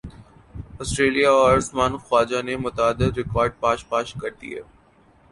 سٹریلیا 0.83 1.31
اور 1.31 1.57
عثمان 1.57 1.97
خواجہ 1.97 2.41
نے 2.47 2.55
متعدد 2.57 3.17
ریکارڈز 3.17 3.59
پاش 3.59 3.79
پاش 3.89 4.13
کر 4.21 4.31
دیے 4.41 4.61